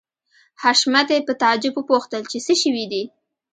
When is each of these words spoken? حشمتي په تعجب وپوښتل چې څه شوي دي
حشمتي 0.61 1.17
په 1.27 1.33
تعجب 1.41 1.73
وپوښتل 1.77 2.21
چې 2.31 2.37
څه 2.45 2.53
شوي 2.61 2.85
دي 2.91 3.03